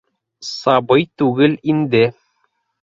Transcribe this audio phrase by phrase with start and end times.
[0.51, 2.05] Сабый түгел инде...